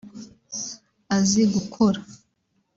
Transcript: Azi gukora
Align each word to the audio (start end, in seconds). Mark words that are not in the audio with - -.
Azi 1.15 1.41
gukora 1.53 1.99